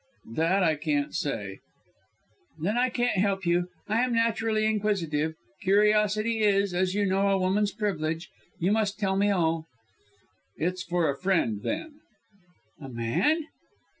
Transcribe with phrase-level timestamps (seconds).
[0.33, 1.59] "That I can't say."
[2.57, 3.67] "Then I can't help you.
[3.87, 8.27] I am naturally inquisitive; curiosity is, as you know, a woman's privilege.
[8.59, 9.67] You must tell me all."
[10.57, 11.99] "It's for a friend, then!"
[12.81, 13.45] "A man?"